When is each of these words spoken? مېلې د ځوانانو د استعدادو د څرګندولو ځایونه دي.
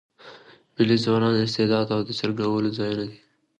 مېلې 0.75 0.97
د 0.99 1.03
ځوانانو 1.03 1.37
د 1.37 1.39
استعدادو 1.47 2.05
د 2.07 2.09
څرګندولو 2.19 2.75
ځایونه 2.77 3.03
دي. 3.09 3.17